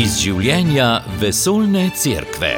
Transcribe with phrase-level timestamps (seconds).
[0.00, 2.54] iz življenja vesoljne cerkve.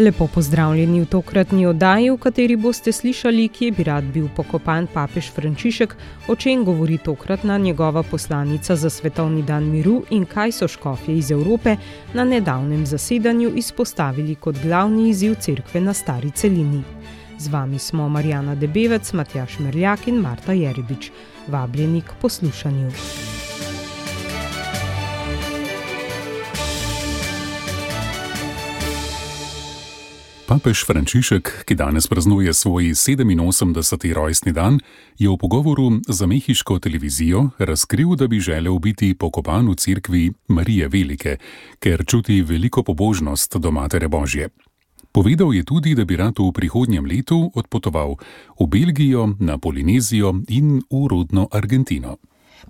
[0.00, 5.28] Lepo pozdravljeni v tokratni oddaji, v kateri boste slišali, kje bi rad bil pokopan papež
[5.36, 5.92] Frančišek,
[6.32, 11.30] o čem govori tokratna njegova poslanica za svetovni dan miru in kaj so škofje iz
[11.30, 11.76] Evrope
[12.14, 16.82] na nedavnem zasedanju izpostavili kot glavni izziv cerkve na stari celini.
[17.42, 21.10] Z vami smo Marjana Debevec, Matjaš Merljak in Marta Jeribič.
[21.48, 22.90] Vabljeni k poslušanju.
[30.46, 34.12] Papež Frančišek, ki danes praznuje svoj 87.
[34.14, 34.78] rojstni dan,
[35.18, 40.88] je v pogovoru za mehiško televizijo razkril, da bi želel biti pokopan v cerkvi Marije
[40.88, 41.36] Velike,
[41.82, 44.48] ker čuti veliko pobožnost do Matere Božje.
[45.12, 48.16] Povedal je tudi, da bi rad v prihodnjem letu odpotoval
[48.56, 52.16] v Belgijo, na Polinezijo in v rodno Argentino.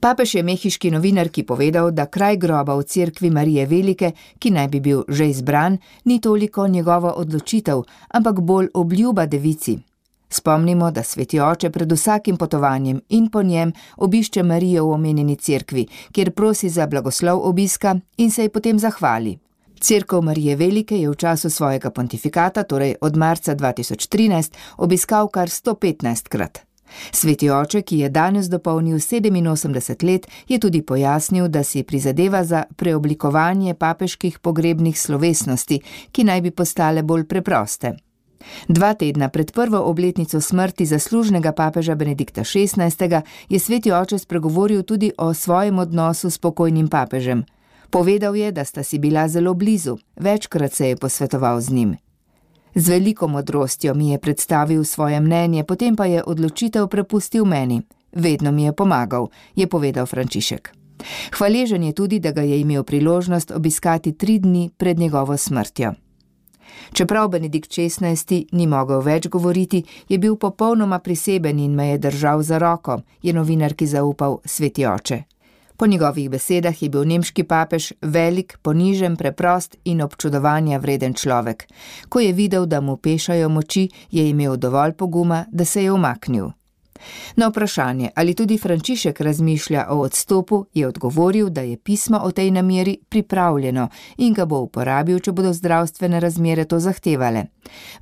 [0.01, 4.13] Papež je mehiški novinarki povedal, da kraj groba v cerkvi Marije Velike,
[4.43, 9.79] ki naj bi bil že izbran, ni toliko njegova odločitev, ampak bolj obljuba devici.
[10.29, 15.87] Spomnimo, da sveti oče pred vsakim potovanjem in po njem obišče Marijo v omenjeni cerkvi,
[16.13, 19.39] kjer prosi za blagoslov obiska in se ji potem zahvali.
[19.83, 26.29] Cerkev Marije Velike je v času svojega pontifikata, torej od marca 2013, obiskal kar 115
[26.29, 26.59] krat.
[27.11, 32.65] Sveti oče, ki je danes dopolnil 87 let, je tudi pojasnil, da si prizadeva za
[32.77, 35.81] preoblikovanje papeških pogrebnih slovesnosti,
[36.13, 37.97] ki naj bi postale bolj preproste.
[38.69, 43.23] Dva tedna pred prvo obletnico smrti zaslužnega papeža Benedikta XVI.
[43.49, 47.45] je sveti oče spregovoril tudi o svojem odnosu s pokojnim papežem.
[47.93, 51.97] Povedal je, da sta si bila zelo blizu, večkrat se je posvetoval z njim.
[52.75, 57.83] Z veliko modrostjo mi je predstavil svoje mnenje, potem pa je odločitev prepustil meni.
[58.13, 60.73] Vedno mi je pomagal, je povedal Frančišek.
[61.37, 65.93] Hvaležen je tudi, da ga je imel priložnost obiskati tri dni pred njegovo smrtjo.
[66.93, 68.47] Čeprav Benedikt XVI.
[68.53, 73.33] ni mogel več govoriti, je bil popolnoma priseben in me je držal za roko, je
[73.33, 75.23] novinarki zaupal sveti oče.
[75.83, 81.65] Po njegovih besedah je bil nemški papež velik, ponižen, preprost in občudovanja vreden človek.
[82.09, 86.53] Ko je videl, da mu pešajo moči, je imel dovolj poguma, da se je umaknil.
[87.37, 92.51] Na vprašanje, ali tudi Frančišek razmišlja o odstopu, je odgovoril, da je pismo o tej
[92.51, 97.49] nameri pripravljeno in ga bo uporabil, če bodo zdravstvene razmere to zahtevale.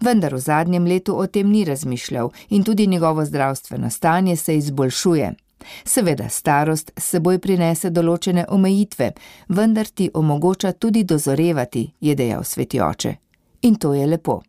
[0.00, 5.36] Vendar v zadnjem letu o tem ni razmišljal in tudi njegovo zdravstveno stanje se izboljšuje.
[5.84, 9.12] Seveda, starost seboj prinese določene omejitve,
[9.48, 13.16] vendar ti omogoča tudi dozorevati, je dejal sveti oče.
[13.62, 14.40] In to je lepo.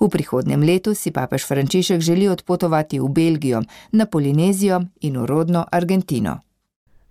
[0.00, 5.64] V prihodnem letu si papež Frančišek želi odpotovati v Belgijo, na Polinezijo in v rodno
[5.72, 6.40] Argentino.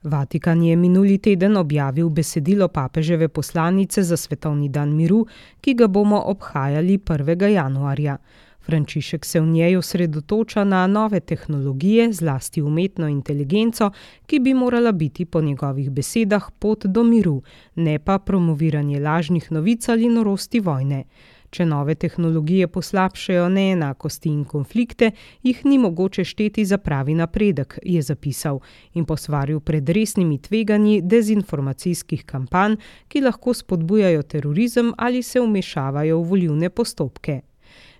[0.04, 5.28] Vatikan je minuli teden objavil besedilo papeževe poslanice za svetovni dan miru,
[5.62, 7.50] ki ga bomo obhajali 1.
[7.54, 8.18] januarja.
[8.62, 13.92] Frančišek se v njej osredotoča na nove tehnologije, zlasti umetno inteligenco,
[14.26, 17.42] ki bi morala biti po njegovih besedah pot do miru,
[17.76, 21.04] ne pa promoviranje lažnih novic ali norosti vojne.
[21.52, 25.12] Če nove tehnologije poslabšajo neenakosti in konflikte,
[25.44, 28.62] jih ni mogoče šteti za pravi napredek, je zapisal
[28.94, 36.30] in posvaril pred resnimi tveganji dezinformacijskih kampanj, ki lahko spodbujajo terorizem ali se vmešavajo v
[36.30, 37.42] volivne postopke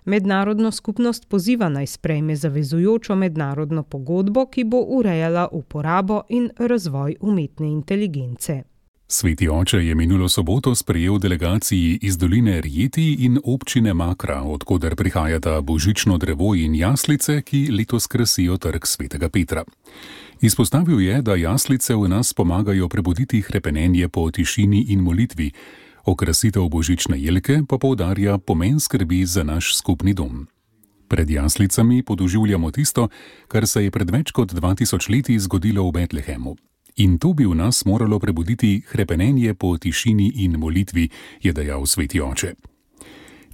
[0.04, 7.72] mednarodno skupnost poziva naj sprejme zavezujočo mednarodno pogodbo, ki bo urejala uporabo in razvoj umetne
[7.72, 8.62] inteligence.
[9.12, 15.60] Sveti oče je minulo soboto sprejel delegaciji iz doline Rijeti in občine Makra, odkuder prihajata
[15.60, 19.64] božično drevo in jaslice, ki letos krasijo trg svetega Petra.
[20.40, 25.50] Izpostavil je, da jaslice v nas pomagajo prebuditi hrepenenje po tišini in molitvi,
[26.04, 30.48] Okrasitev božične jelke pa poudarja pomen skrbi za naš skupni dom.
[31.08, 33.08] Pred jaslicami podoživljamo tisto,
[33.48, 36.56] kar se je pred več kot 2000 leti zgodilo v Betlehemu.
[36.96, 41.08] In to bi v nas moralo prebuditi hrepenenje po tišini in molitvi,
[41.42, 42.54] je dejal sveti oče.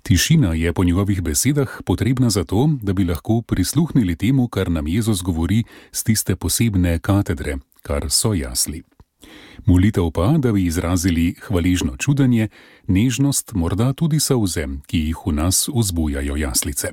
[0.03, 5.23] Tišina je po njegovih besedah potrebna zato, da bi lahko prisluhnili temu, kar nam Jezus
[5.23, 8.83] govori z tiste posebne katedre, kar so jasli.
[9.67, 12.49] Molitev pa, da bi izrazili hvaležno čudenje,
[12.87, 16.93] nežnost, morda tudi solze, ki jih v nas vzbujajo jaslice.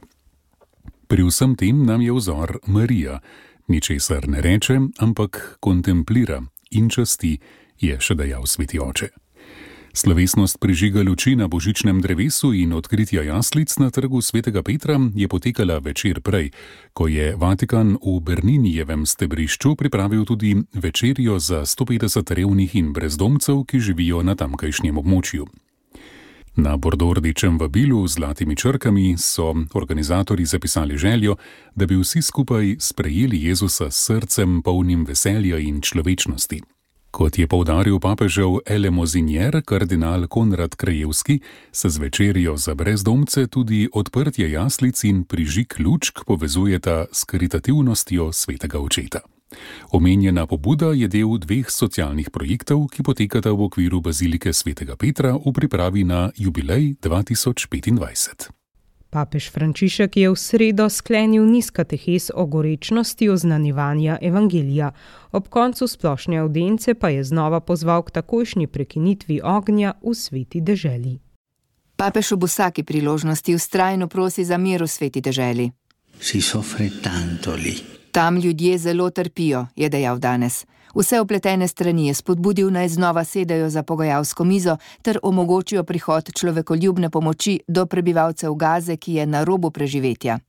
[1.07, 3.19] Pri vsem tem nam je vzor Marija,
[3.67, 6.41] ničesar ne reče, ampak kontemplira
[6.71, 7.37] in časti,
[7.79, 9.24] je še dejal sveti oče.
[9.95, 15.79] Slovesnost prižiga luči na božičnem drevesu in odkritja jaslic na trgu svetega Petra je potekala
[15.79, 16.51] večer prej,
[16.91, 23.79] ko je Vatikan v Berninijevem stebrišču pripravil tudi večerjo za 150 revnih in brezdomcev, ki
[23.79, 25.47] živijo na tamkajšnjem območju.
[26.55, 31.35] Na bordordečem vabilu z zlatimi črkami so organizatori zapisali željo,
[31.75, 36.74] da bi vsi skupaj sprejeli Jezusa s srcem polnim veselja in človečnosti.
[37.15, 41.39] Kot je povdaril papežev Elemozinjer, kardinal Konrad Krajevski,
[41.71, 48.79] se z večerjo za brezdomce tudi odprtje jaslic in prižig lučk povezujeta s karitativnostjo svetega
[48.79, 49.19] očeta.
[49.91, 55.55] Omenjena pobuda je del dveh socialnih projektov, ki potekata v okviru Bazilike svetega Petra v
[55.55, 58.64] pripravi na jubilej 2025.
[59.15, 64.91] Papež Frančišek je v sredo sklenil niz katehes o gorečnosti oznanjevanja evangelija,
[65.31, 71.23] ob koncu splošne audence pa je znova pozval k takojšnji prekinitvi ognja v sveti deželi.
[71.95, 75.71] Papež ob vsaki priložnosti ustrajno prosi za mir v sveti deželi.
[78.11, 80.67] Tam ljudje zelo trpijo, je dejal danes.
[80.95, 87.09] Vse opletene strani je spodbudil naj znova sedajo za pogajalsko mizo ter omogočijo prihod človekoljubne
[87.09, 90.39] pomoči do prebivalcev Gaze, ki je na robu preživetja.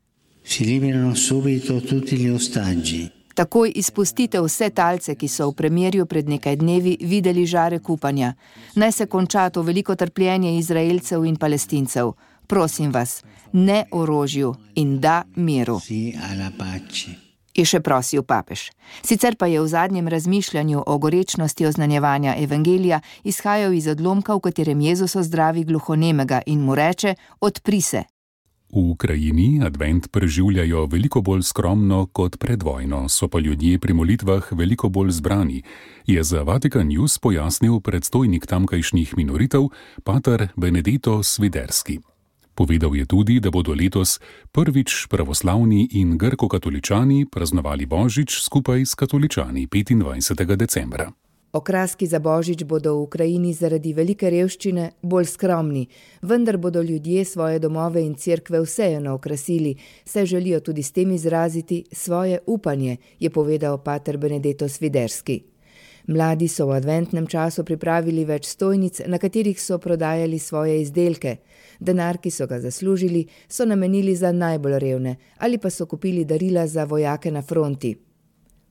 [3.34, 8.34] Takoj izpustite vse talce, ki so v premjerju pred nekaj dnevi videli žare kupanja.
[8.74, 12.12] Naj se konča to veliko trpljenje Izraelcev in Palestincev.
[12.46, 13.22] Prosim vas,
[13.52, 15.80] ne orožju in da miru
[17.56, 18.70] je še prosil papež.
[19.02, 24.80] Sicer pa je v zadnjem razmišljanju o gorečnosti oznanjevanja evangelija izhajal iz odlomka, v katerem
[24.80, 28.04] Jezus ozdravi gluhonemega in mu reče: Odpri se.
[28.66, 34.52] V Ukrajini advent preživljajo veliko bolj skromno kot pred vojno, so pa ljudje pri molitvah
[34.52, 35.62] veliko bolj zbrani,
[36.06, 39.70] je za Vatikan News pojasnil predstojnik tamkajšnjih minoritev,
[40.04, 42.00] pater Benedito Sviderski.
[42.56, 44.16] Povedal je tudi, da bodo letos
[44.52, 50.56] prvič pravoslavni in grko-katoličani praznovali Božič skupaj s katoličani 25.
[50.56, 51.12] decembra.
[51.52, 55.86] Okraski za Božič bodo v Ukrajini zaradi velike revščine bolj skromni,
[56.22, 61.84] vendar bodo ljudje svoje domove in cerkve vseeno okrasili, saj želijo tudi s tem izraziti
[61.92, 65.55] svoje upanje, je povedal pater Benedetto Sviderski.
[66.06, 71.36] Mladi so v adventnem času pripravili več stojnic, na katerih so prodajali svoje izdelke.
[71.80, 76.66] Denar, ki so ga zaslužili, so namenili za najbolj revne ali pa so kupili darila
[76.66, 77.96] za vojake na fronti.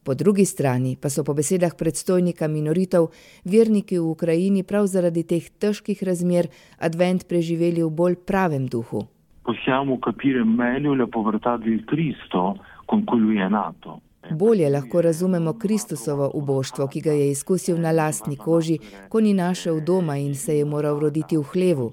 [0.06, 3.08] Po drugi strani pa so po besedah predstojnika minoritev
[3.44, 6.48] verniki v Ukrajini prav zaradi teh težkih razmer
[6.78, 9.02] advent preživeli v bolj pravem duhu.
[9.44, 12.56] Possiamo capire meglio la povertà del Cristo
[12.86, 14.02] con cui lui è nato.
[14.32, 18.80] Bolje lahko razumemo Kristusovo uboštvo, ki ga je izkusil na lastni koži,
[19.10, 21.92] ko ni našel doma in se je moral roditi v hlevu.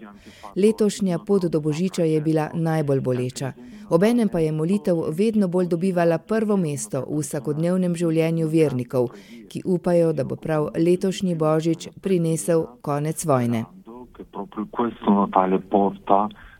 [0.56, 3.52] Letošnja pot do Božiča je bila najbolj boleča.
[3.90, 9.10] Obenem pa je molitev vedno bolj dobivala prvo mesto v vsakodnevnem življenju vernikov,
[9.48, 13.64] ki upajo, da bo prav letošnji Božič prinesel konec vojne.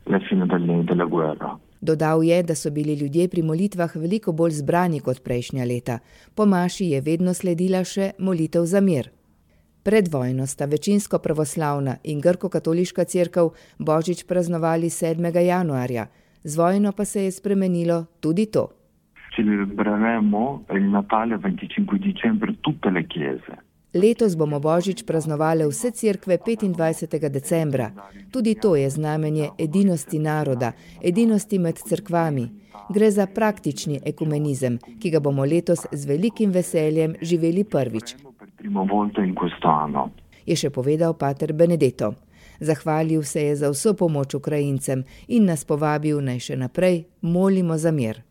[0.07, 1.59] La fine delle, della guerra.
[1.83, 5.99] Dodal je, da so bili ljudje pri molitvah veliko bolj zbrani kot prejšnja leta.
[6.35, 9.09] Po maši je vedno sledila še molitev za mir.
[9.83, 13.49] Pred vojno sta večinsko pravoslavna in grko-katoliška crkva
[13.79, 15.41] Božič praznovali 7.
[15.47, 16.07] januarja,
[16.45, 18.69] z vojno pa se je spremenilo tudi to.
[19.37, 23.72] Celebreremo il Natale 25 dicembre tutte le chiese.
[23.95, 27.29] Letos bomo Božič praznovali vse cerkve 25.
[27.29, 27.91] decembra.
[28.31, 30.73] Tudi to je znamenje edinosti naroda,
[31.03, 32.49] edinosti med cerkvami.
[32.89, 38.17] Gre za praktični ekumenizem, ki ga bomo letos z velikim veseljem živeli prvič.
[40.47, 42.15] Je še povedal pater Benedetto.
[42.61, 47.93] Zahvalil se je za vso pomoč Ukrajincem in nas povabil naj še naprej molimo za
[47.93, 48.23] mir.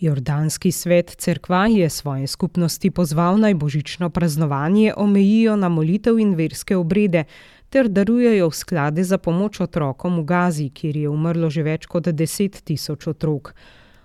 [0.00, 6.76] Jordanski svet cerkva je svoje skupnosti pozval naj božično praznovanje omejijo na molitev in verske
[6.76, 7.24] obrede
[7.70, 12.60] ter darujejo sklade za pomoč otrokom v Gazi, kjer je umrlo že več kot deset
[12.64, 13.54] tisoč otrok.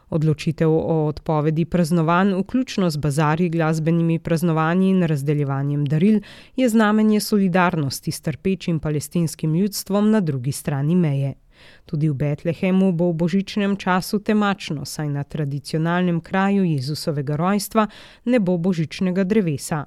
[0.10, 6.20] Odločitev o odpovedi praznovanj, vključno z bazarji, glasbenimi praznovanji in razdeljevanjem daril,
[6.56, 11.34] je znamenje solidarnosti s trpečim palestinskim ljudstvom na drugi strani meje.
[11.86, 17.88] Tudi v Betlehemu bo v božičnem času temačno, saj na tradicionalnem kraju Jezusovega rojstva
[18.26, 19.86] ne bo božičnega drevesa.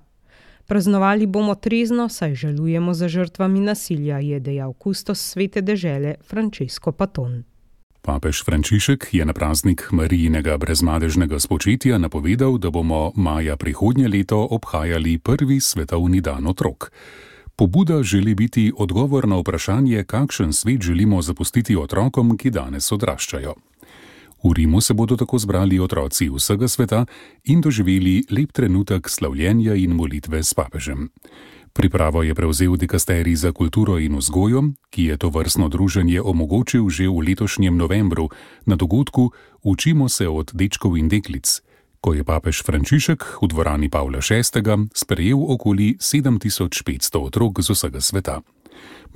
[0.66, 7.44] Praznovali bomo trezno, saj žalujemo za žrtvami nasilja, je dejal kustos svete dežele Francesco Paton.
[8.04, 15.18] Papež Frančišek je na praznik Marijinega brezmadežnega spočetja napovedal, da bomo maja prihodnje leto obhajali
[15.18, 16.92] prvi svetovni dan otrok.
[17.56, 23.54] Pobuda želi biti odgovor na vprašanje, kakšen svet želimo zapustiti otrokom, ki danes odraščajo.
[24.44, 27.06] V Rimu se bodo tako zbrali otroci vsega sveta
[27.44, 31.08] in doživeli lep trenutek slavljenja in molitve s papežem.
[31.72, 37.08] Pripravo je prevzel dikasterij za kulturo in vzgojo, ki je to vrstno druženje omogočil že
[37.08, 38.28] v letošnjem novembru
[38.66, 39.30] na dogodku
[39.62, 41.62] Učimo se od dečkov in deklic,
[42.04, 44.44] ko je papež Frančišek v dvorani Pavla VI.
[44.92, 48.44] sprejel okoli 7500 otrok z vsega sveta.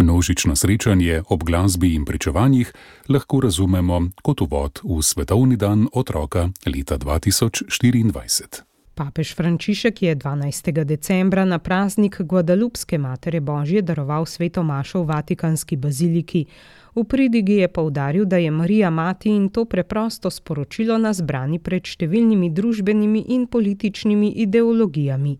[0.00, 2.72] Množično srečanje ob glasbi in pričevanjih
[3.12, 8.64] lahko razumemo kot uvod v Svetovni dan otroka leta 2024.
[8.94, 10.84] Papež Frančišek je 12.
[10.84, 16.46] decembra na praznik Guadalupske matere Božje daroval sveto mašo v Vatikanski baziliki.
[16.94, 21.82] V pridigi je povdaril, da je Marija mati in to preprosto sporočilo nas brani pred
[21.82, 25.38] številnimi družbenimi in političnimi ideologijami.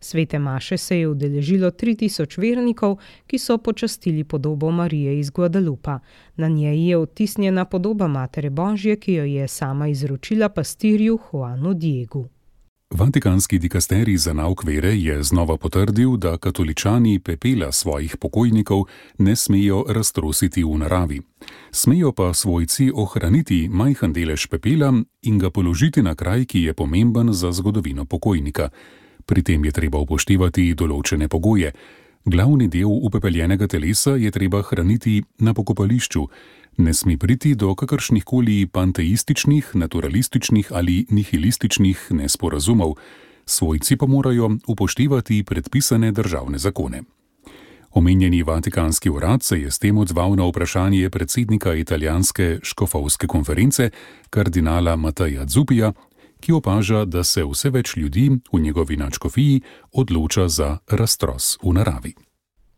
[0.00, 5.98] Svete maše se je udeležilo 3000 vernikov, ki so počastili podobo Marije iz Guadalupa.
[6.36, 12.28] Na njej je odtisnjena podoba matere Božje, ki jo je sama izročila pastirju Juanu Diegu.
[12.90, 18.82] Vatikanski dikasterij za nauk vere je znova potrdil, da katoličani pepela svojih pokojnikov
[19.18, 21.20] ne smejo raztrositi v naravi.
[21.70, 24.92] Smejo pa svojci ohraniti majhen delež pepela
[25.22, 28.68] in ga položiti na kraj, ki je pomemben za zgodovino pokojnika.
[29.26, 31.72] Pri tem je treba upoštevati določene pogoje.
[32.24, 36.26] Glavni del upepeljenega telesa je treba hraniti na pokopališču,
[36.80, 42.94] ne sme priti do kakršnih koli panteističnih, naturalističnih ali nihilističnih nesporazumov,
[43.46, 47.02] svojci pa morajo upoštevati predpisane državne zakone.
[47.90, 53.90] Omenjeni Vatikanski urad se je s tem odzval na vprašanje predsednika italijanske škofovske konference,
[54.30, 55.92] kardinala Mateja Zupija,
[56.40, 59.60] ki opaža, da se vse več ljudi v njegovi načkofiji
[59.92, 62.14] odloča za raztros v naravi.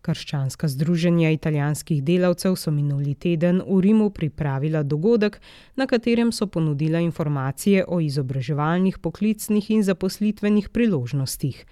[0.02, 5.38] Krščanska združenja italijanskih delavcev so minuli teden v Rimu pripravila dogodek,
[5.76, 11.64] na katerem so ponudila informacije o izobraževalnih, poklicnih in zaposlitvenih priložnostih.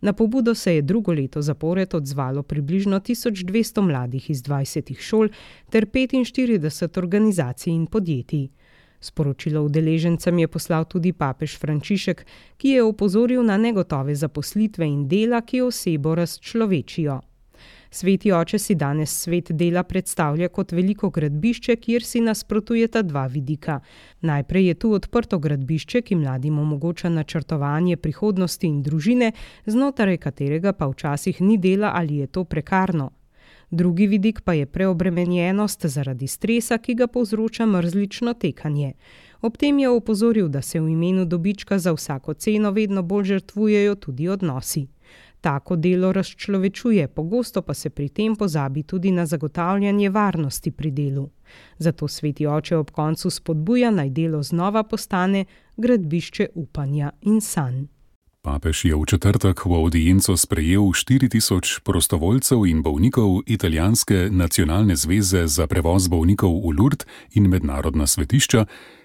[0.00, 5.28] Na pobudo se je drugo leto zapored odzvalo približno 1200 mladih iz 20 šol
[5.70, 8.48] ter 45 organizacij in podjetij.
[9.00, 12.26] Sporočilo udeležencem je poslal tudi papež Frančišek,
[12.56, 17.33] ki je opozoril na negotove zaposlitve in dela, ki osebo razčlovečijo.
[17.94, 23.76] Sveti oče si danes svet dela predstavlja kot veliko gradbišče, kjer si nasprotujeta dva vidika.
[24.20, 29.28] Najprej je tu odprto gradbišče, ki mladim omogoča načrtovanje prihodnosti in družine,
[29.66, 33.10] znotraj katerega pa včasih ni dela ali je to prekarno.
[33.70, 38.92] Drugi vidik pa je preobremenjenost zaradi stresa, ki ga povzroča mrzlično tekanje.
[39.40, 43.94] Ob tem je opozoril, da se v imenu dobička za vsako ceno vedno bolj žrtvujejo
[43.94, 44.86] tudi odnosi.
[45.44, 51.30] Tako delo razčlovečuje, pogosto pa se pri tem pozabi tudi na zagotavljanje varnosti pri delu.
[51.78, 55.44] Zato sveti oče ob koncu spodbuja naj delo znova postane
[55.76, 57.84] gradbišče upanja in sanj.
[58.42, 65.66] Papež je v četrtek v audienco sprejel 4000 prostovoljcev in bolnikov italijanske nacionalne zveze za
[65.66, 68.64] prevoz bolnikov v Lourdes in mednarodna svetišča,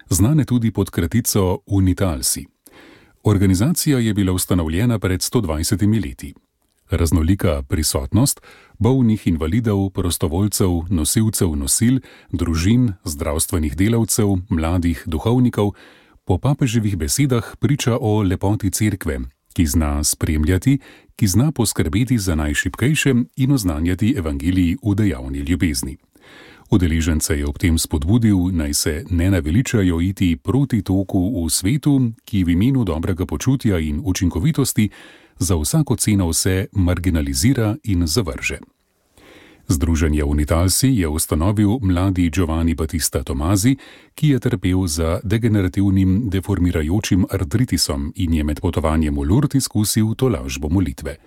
[0.10, 2.59] znane tudi pod kratico Unitalsi.
[3.24, 6.34] Organizacija je bila ustanovljena pred 120 leti.
[6.90, 8.42] Raznolika prisotnost
[8.80, 12.00] bolnih invalidov, prostovoljcev, nosilcev nosil,
[12.32, 15.72] družin, zdravstvenih delavcev, mladih duhovnikov
[16.26, 19.20] po papeževih besedah priča o lepoti cerkve,
[19.54, 20.80] ki zna spremljati,
[21.16, 25.98] ki zna poskrbeti za najšipkejše in oznanjati evangeliji v dejavni ljubezni.
[26.70, 32.44] Udeležence je ob tem spodbudil, naj se ne naveličajo iti proti toku v svetu, ki
[32.44, 34.90] v imenu dobrega počutja in učinkovitosti
[35.40, 38.60] za vsako ceno vse marginalizira in zavrže.
[39.68, 43.76] Združenje Unitalsi je ustanovil mladi Giovanni Battista Tomazi,
[44.16, 50.30] ki je trpel za degenerativnim deformirajočim artritisom in je med potovanjem v Lourdes izkusil to
[50.30, 51.18] lažbo molitve.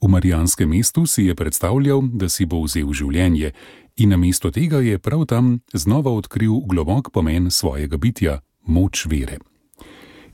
[0.00, 3.52] V Marijanskem mestu si je predstavljal, da si bo vzel življenje,
[3.96, 9.38] in namesto tega je prav tam znova odkril globok pomen svojega bitja, moč vere.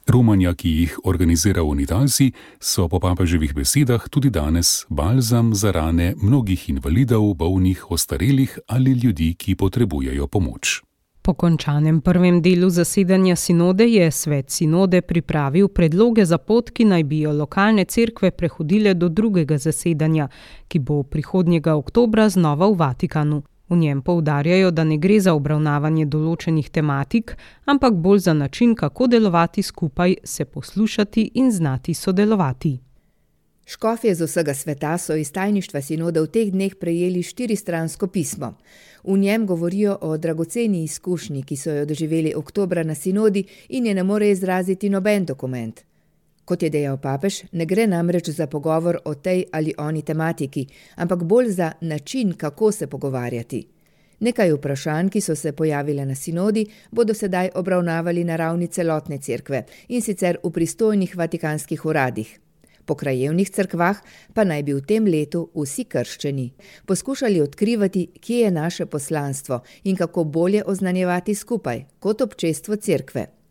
[0.06, 6.68] Romanja, ki jih organizira Unitalsi, so po papeževih besedah tudi danes balzam za rane mnogih
[6.68, 10.82] invalidov, bolnih, ostarelih ali ljudi, ki potrebujejo pomoč.
[11.22, 17.04] Po končanem prvem delu zasedanja sinode je svet sinode pripravil predloge za pot, ki naj
[17.04, 20.28] bi jo lokalne cerkve prehodile do drugega zasedanja,
[20.68, 23.42] ki bo prihodnjega oktobra znova v Vatikanu.
[23.68, 29.06] V njem poudarjajo, da ne gre za obravnavanje določenih tematik, ampak bolj za način, kako
[29.06, 32.78] delovati skupaj, se poslušati in znati sodelovati.
[33.66, 38.54] Škofje z vsega sveta so iz tajništva sinoda v teh dneh prejeli štiristransko pismo.
[39.04, 43.94] V njem govorijo o dragoceni izkušnji, ki so jo doživeli oktobra na sinodi in je
[43.94, 45.80] ne more izraziti noben dokument.
[46.44, 51.22] Kot je dejal papež, ne gre namreč za pogovor o tej ali oni tematiki, ampak
[51.22, 53.66] bolj za način, kako se pogovarjati.
[54.22, 59.64] Nekaj vprašanj, ki so se pojavile na sinodi, bodo sedaj obravnavali na ravni celotne cerkve
[59.88, 62.38] in sicer v pristojnih vatikanskih uradih.
[62.86, 63.98] Po krajevnih crkvah
[64.34, 66.48] pa naj bi v tem letu vsi krščeni
[66.86, 73.41] poskušali odkrivati, kje je naše poslanstvo in kako bolje oznanjevati skupaj kot občestvo cerkve.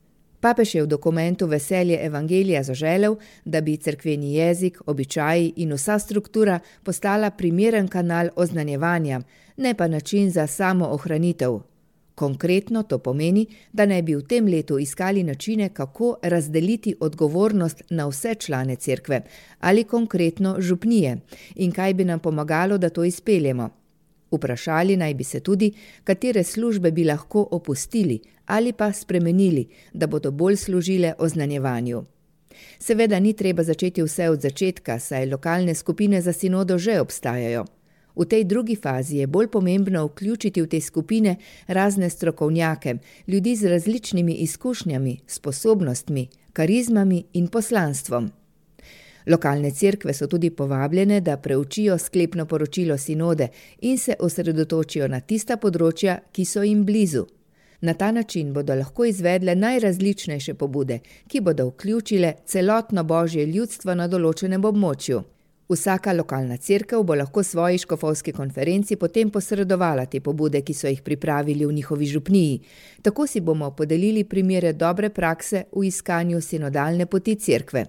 [0.42, 6.60] Papež je v dokumentu Veselje Evangelija zaželel, da bi cerkveni jezik, običaji in vsa struktura
[6.84, 9.22] postala primeren kanal oznanjevanja,
[9.58, 11.60] ne pa način za samo ohranitev,
[12.16, 18.08] Konkretno to pomeni, da naj bi v tem letu iskali načine, kako razdeliti odgovornost na
[18.08, 19.22] vse člane cerkve
[19.60, 21.18] ali konkretno župnije
[21.56, 23.70] in kaj bi nam pomagalo, da to izpeljemo.
[24.32, 25.72] Vprašali naj bi se tudi,
[26.04, 32.06] katere službe bi lahko opustili ali pa spremenili, da bodo bolj služile oznanjevanju.
[32.80, 37.66] Seveda ni treba začeti vse od začetka, saj lokalne skupine za sinodo že obstajajo.
[38.16, 41.36] V tej drugi fazi je bolj pomembno vključiti v te skupine
[41.68, 42.96] razne strokovnjake,
[43.28, 48.32] ljudi z različnimi izkušnjami, sposobnostmi, karizmami in poslanstvom.
[49.28, 53.48] Lokalne cerkve so tudi povabljene, da preučijo sklepno poročilo sinode
[53.82, 57.28] in se osredotočijo na tista področja, ki so jim blizu.
[57.82, 64.08] Na ta način bodo lahko izvedle najrazličnejše pobude, ki bodo vključile celotno božje ljudstvo na
[64.08, 65.22] določenem območju.
[65.72, 71.02] Vsaka lokalna crkva bo lahko svoji škofovski konferenci potem posredovala te pobude, ki so jih
[71.02, 72.60] pripravili v njihovi župniji.
[73.02, 77.86] Tako si bomo podelili primere dobre prakse v iskanju sinodalne poti crkve.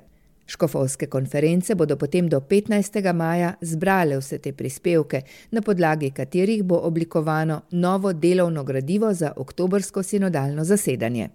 [0.46, 3.12] Škofovske konference bodo potem do 15.
[3.12, 10.02] maja zbrale vse te prispevke, na podlagi katerih bo oblikovano novo delovno gradivo za oktobrsko
[10.02, 11.28] sinodalno zasedanje.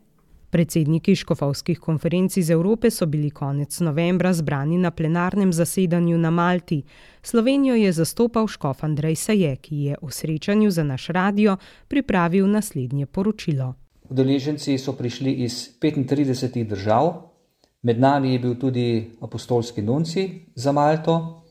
[0.50, 6.84] Predsedniki škofovskih konferenc iz Evrope so bili konec novembra zbrani na plenarnem zasedanju na Malti.
[7.22, 13.06] Slovenijo je zastopal škof Andrej Saje, ki je v srečanju za naš radio pripravil naslednje
[13.06, 13.74] poročilo.
[14.10, 17.37] Udeleženci so prišli iz 35 držav,
[17.82, 21.44] med nami je bil tudi apostolski nunci za Malto,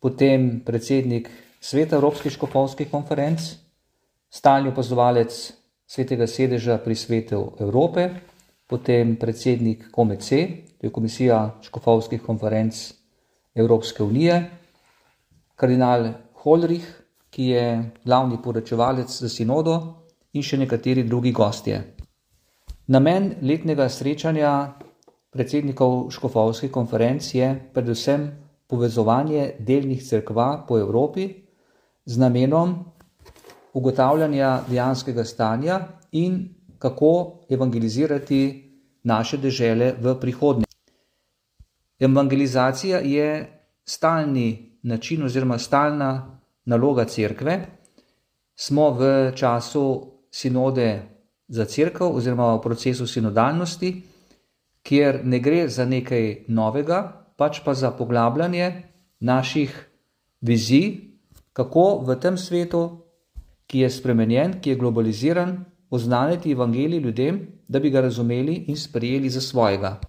[0.00, 3.40] potem predsednik Sveta Evropskih škofovskih konferenc,
[4.30, 5.52] stalni opazovalec
[5.86, 8.10] Svetega sedeža pri Svetu Evrope
[8.66, 10.28] potem predsednik KOMEC,
[10.80, 12.92] to je Komisija škofovskih konferenc
[13.54, 14.50] Evropske unije,
[15.56, 16.08] kardinal
[16.42, 16.86] Holrich,
[17.30, 19.76] ki je glavni poročevalec za sinodo
[20.32, 21.80] in še nekateri drugi gostje.
[22.86, 24.50] Namen letnega srečanja
[25.34, 28.30] predsednikov škofovskih konferenc je predvsem
[28.70, 31.28] povezovanje delnih crkva po Evropi
[32.06, 32.74] z namenom
[33.74, 35.80] ugotavljanja dejanskega stanja
[36.12, 38.40] in kako evangelizirati
[39.02, 40.64] naše dežele v prihodnje.
[41.98, 43.28] Evangelizacija je
[43.84, 47.66] stalni način oziroma stalna naloga cerkve.
[48.56, 51.02] Smo v času sinode
[51.48, 54.02] za crkvo oziroma v procesu sinodalnosti,
[54.84, 57.00] kjer ne gre za nekaj novega,
[57.36, 58.70] pač pa za poglabljanje
[59.20, 59.72] naših
[60.40, 61.16] vizij,
[61.52, 62.82] kako v tem svetu,
[63.66, 69.30] ki je spremenjen, ki je globaliziran, oznaniti evangelij ljudem, da bi ga razumeli in sprejeli
[69.30, 70.00] za svojega.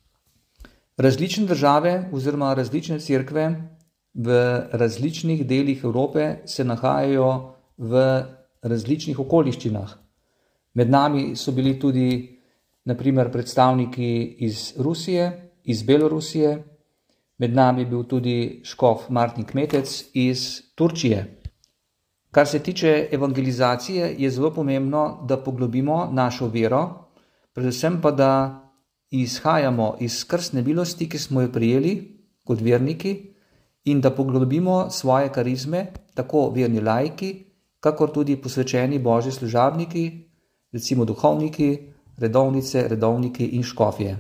[0.98, 3.46] Različne države oziroma različne cerkve
[4.14, 8.24] v različnih delih Evrope se nahajajo v
[8.62, 9.92] različnih okoliščinah.
[10.74, 12.35] Med nami so bili tudi
[12.86, 16.64] naprimer predstavniki iz Rusije, iz Belorusije,
[17.38, 21.42] med nami je bil tudi škof Martin Kmetec iz Turčije.
[22.32, 26.82] Kar se tiče evangelizacije, je zelo pomembno, da poglobimo našo vero,
[27.54, 28.32] predvsem pa da
[29.10, 31.94] izhajamo iz krstne milosti, ki smo jo prijeli
[32.44, 33.36] kot verniki,
[33.86, 37.46] in da poglobimo svoje karizme, tako verni lajki,
[37.80, 40.30] kakor tudi posvečeni božji služabniki,
[40.72, 44.18] recimo duhovniki, redovnice, redovniki in škofje.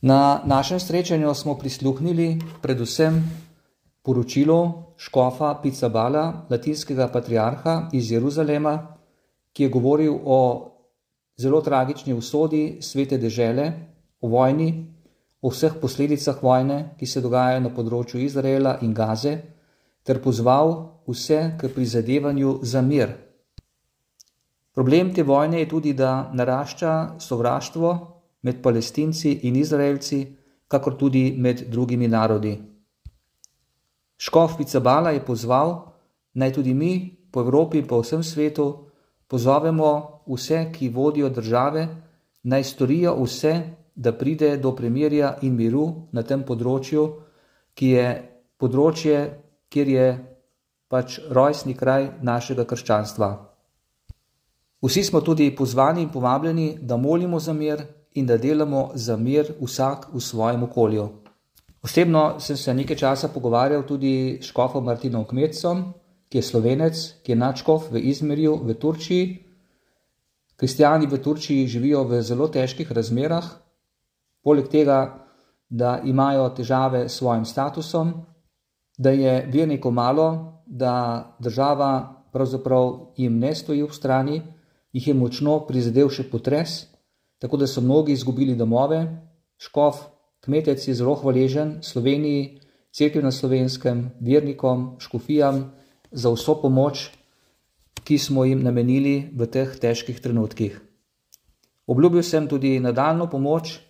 [0.00, 3.22] Na našem srečanju smo prisluhnili predvsem
[4.02, 8.96] poročilo škofa Picabala, latinskega patriarha iz Jeruzalema,
[9.52, 10.70] ki je govoril o
[11.36, 13.72] zelo tragični usodi svete dežele,
[14.20, 14.86] o vojni,
[15.42, 19.34] o vseh posledicah vojne, ki se dogajajo na področju Izraela in Gaze,
[20.04, 20.74] ter pozval
[21.08, 23.12] vse k prizadevanju za mir.
[24.74, 27.90] Problem te vojne je tudi, da narašča sovraštvo
[28.42, 30.36] med palestinci in izraelci,
[30.68, 32.56] kakor tudi med drugimi narodi.
[34.18, 35.76] Škof Picabala je pozval,
[36.34, 38.66] naj tudi mi po Evropi in po vsem svetu
[39.28, 41.86] pozovemo vse, ki vodijo države,
[42.42, 43.54] naj storijo vse,
[43.94, 47.06] da pride do premirja in miru na tem področju,
[47.74, 48.06] ki je
[48.58, 49.18] področje,
[49.70, 50.06] kjer je
[50.90, 53.53] pač rojstni kraj našega krščanstva.
[54.84, 59.54] Vsi smo tudi pozvani in povabljeni, da molimo za mir in da delamo za mir
[59.60, 61.08] vsak v svojem okolju.
[61.82, 65.84] Osebno sem se nekaj časa pogovarjal tudi s škofom Martinom Kmetcom,
[66.28, 69.38] ki je slovenec, ki je načkov v Izmerju v Turčiji.
[70.56, 73.44] Kristijani v Turčiji živijo v zelo težkih razmerah,
[74.44, 75.24] poleg tega,
[75.70, 78.12] da imajo težave s svojim statusom,
[78.98, 84.42] da je vernikov malo, da država pravzaprav jim ne stoji v strani,
[84.94, 86.84] jih je močno prizadel še potres,
[87.42, 89.00] tako da so mnogi izgubili domove.
[89.58, 90.06] Škof,
[90.46, 92.60] kmetec je zelo hvaležen Sloveniji,
[92.94, 95.64] cerkvi na slovenskem, vernikom, škofijam
[96.10, 97.08] za vso pomoč,
[98.04, 100.78] ki smo jim namenili v teh težkih trenutkih.
[101.90, 103.80] Obljubil sem tudi nadaljno pomoč,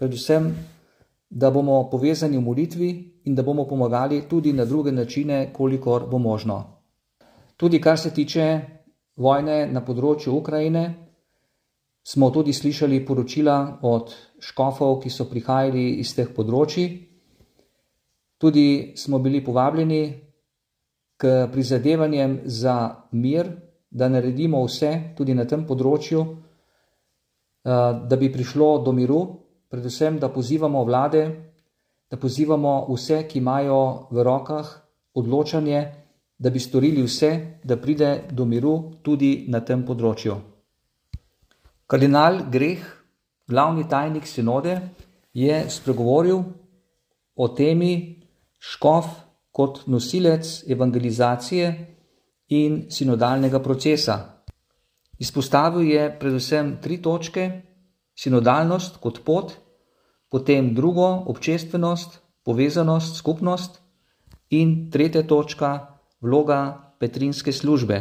[0.00, 0.54] predvsem
[1.30, 2.90] da bomo povezani v molitvi
[3.24, 6.62] in da bomo pomagali tudi na druge načine, kolikor bo možno.
[7.56, 8.60] Tudi kar se tiče
[9.16, 10.84] vojne na področju Ukrajine,
[12.04, 16.88] smo tudi slišali poročila od škofov, ki so prihajali iz teh področji.
[18.38, 20.02] Tudi smo bili povabljeni
[21.16, 23.48] k prizadevanjem za mir,
[23.90, 30.28] da naredimo vse tudi na tem področju, eh, da bi prišlo do miru predvsem, da
[30.28, 31.22] pozivamo vlade,
[32.10, 34.68] da pozivamo vse, ki imajo v rokah
[35.14, 35.80] odločanje,
[36.38, 40.36] da bi storili vse, da pride do miru tudi na tem področju.
[41.86, 42.82] Kardinal Greh,
[43.48, 44.78] glavni tajnik sinode,
[45.34, 46.42] je spregovoril
[47.34, 48.22] o temi
[48.58, 49.10] škof
[49.54, 51.68] kot nosilec evangelizacije
[52.48, 54.16] in sinodalnega procesa.
[55.18, 57.62] Izpostavil je predvsem tri točke:
[58.16, 59.54] sinodalnost kot pot,
[60.28, 63.80] potem drugo, občestvenost, povezanost, skupnost
[64.50, 65.93] in tretja točka,
[66.24, 66.60] vloga
[66.98, 68.00] petrinske službe.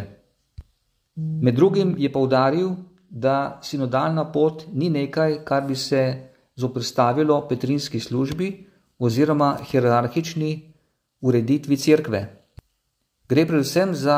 [1.16, 2.72] Med drugim je povdaril,
[3.10, 8.48] da sinodalna pot ni nekaj, kar bi se zoprstavilo petrinski službi
[9.00, 10.74] oziroma hierarhični
[11.22, 12.22] ureditvi cerkve.
[13.30, 14.18] Gre predvsem za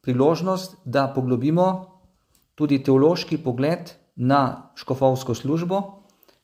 [0.00, 1.66] priložnost, da poglobimo
[2.54, 5.82] tudi teološki pogled na škofovsko službo,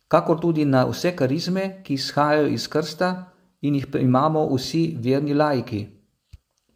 [0.08, 5.95] kakor tudi na vse karizme, ki izhajajo iz krsta in jih imamo vsi verni laiki.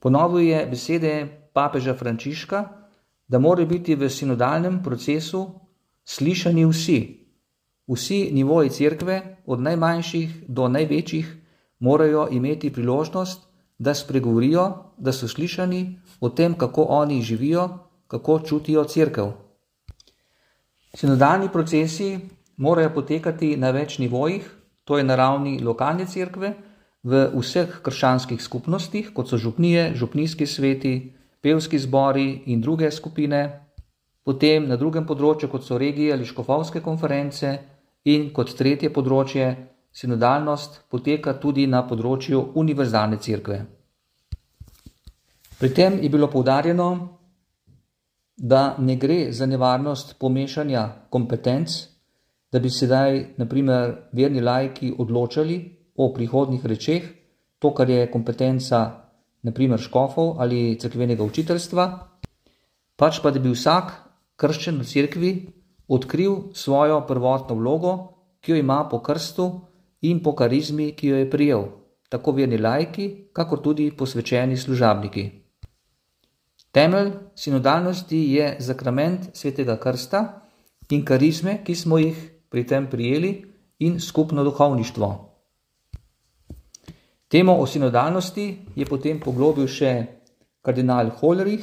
[0.00, 1.14] Ponovil je besede
[1.52, 2.64] papeža Frančiška,
[3.28, 5.44] da morajo biti v sinodalnem procesu
[6.04, 6.98] slišani vsi.
[7.86, 11.36] Vsi nivoji cerkve, od najmanjših do največjih,
[11.78, 13.46] morajo imeti priložnost,
[13.78, 14.64] da spregovorijo,
[14.98, 17.68] da so slišani o tem, kako oni živijo,
[18.06, 19.32] kako čutijo cerkev.
[20.94, 22.18] Sinodalni procesi
[22.56, 24.50] morajo potekati na več nivojih,
[24.84, 26.54] to je na ravni lokalne cerkve,
[27.02, 30.94] v vseh krščanskih skupnostih, kot so župnije, župnijski sveti,
[31.40, 33.40] pevski zbori in druge skupine,
[34.24, 37.58] potem na drugem področju, kot so regije ali škofovske konference,
[38.04, 39.48] in kot tretje področje,
[39.92, 43.58] sinodalnost poteka tudi na področju univerzalne cerkve.
[45.60, 46.90] Pri tem je bilo poudarjeno,
[48.36, 51.90] da ne gre za nevarnost pomešanja kompetenc
[52.52, 55.58] da bi sedaj, naprimer, verni lajki odločali
[56.00, 57.04] o prihodnih rečeh,
[57.60, 58.78] to, kar je kompetenca,
[59.44, 61.86] naprimer, škofov ali crkvenega učiteljstva,
[62.96, 63.92] pač pa da bi vsak
[64.40, 65.32] krščen v cerkvi
[65.92, 67.92] odkril svojo prvotno vlogo,
[68.40, 69.50] ki jo ima po krstu
[70.08, 71.64] in po karizmi, ki jo je prijel,
[72.08, 75.24] tako verni lajki, kakor tudi posvečeni služabniki.
[76.72, 80.20] Temelj sinodalnosti je zakrament svetega krsta
[80.90, 82.16] in karizme, ki smo jih
[82.48, 83.32] pri tem prijeli
[83.78, 85.29] in skupno duhovništvo.
[87.30, 89.90] Temo o sinodalnosti je potem poglobil še
[90.66, 91.62] kardinal Hollerich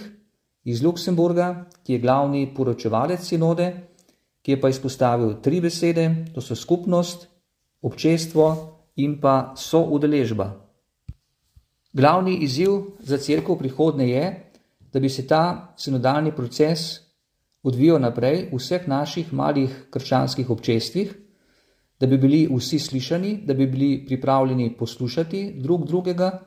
[0.63, 3.67] iz Luksemburga, ki je glavni poročevalec sinode,
[4.39, 7.27] ki je pa izpostavil tri besede, to so skupnost,
[7.83, 8.47] občestvo
[9.03, 10.47] in pa soudeležba.
[11.91, 14.25] Glavni izziv za crkvo prihodne je,
[14.87, 17.03] da bi se ta sinodalni proces
[17.63, 21.11] odvijal naprej v vseh naših malih krščanskih občestvih,
[21.99, 26.39] da bi bili vsi slišani, da bi bili pripravljeni poslušati drug drugega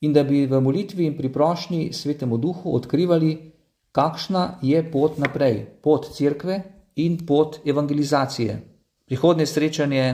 [0.00, 3.52] in da bi v molitvi in priprošnji svetemu duhu odkrivali,
[3.92, 6.62] kakšna je pot naprej, pot cerkve
[6.96, 8.60] in pot evangelizacije.
[9.06, 10.04] Prihodnje srečanje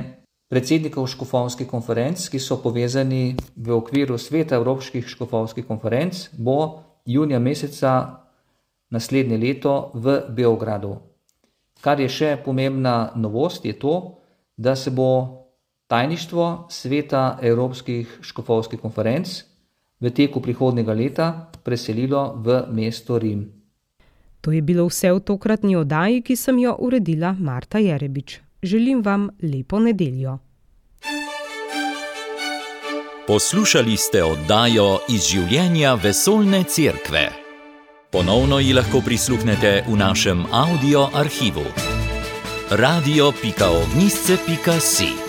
[0.49, 8.23] predsednikov škofovskih konferenc, ki so povezani v okviru sveta Evropskih škofovskih konferenc, bo junija meseca
[8.91, 10.97] naslednje leto v Beogradu.
[11.81, 14.23] Kar je še pomembna novost, je to,
[14.57, 15.43] da se bo
[15.87, 19.43] tajništvo sveta Evropskih škofovskih konferenc
[20.01, 23.53] v teku prihodnega leta preselilo v mesto Rim.
[24.41, 28.41] To je bilo vse v tokratni oddaji, ki sem jo uredila Marta Jerebič.
[28.63, 30.39] Želim vam lepo nedeljo.
[33.27, 37.27] Poslušali ste oddajo iz življenja vesolne cerkve.
[38.13, 41.67] Ponovno ji lahko prisluhnete v našem audio arhivu.
[42.71, 45.26] radio.ognisce.si